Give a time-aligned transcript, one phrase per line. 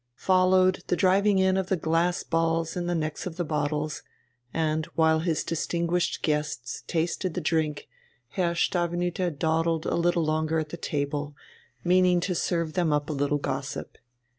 [0.17, 4.01] Followed the driving in of the glass balls in the necks of the bottles;
[4.51, 7.87] and, while his distinguished guests tasted the drink,
[8.29, 11.35] Herr Stavenüter dawdled a little longer at the table,
[11.83, 13.99] meaning to serve them up a little gossip.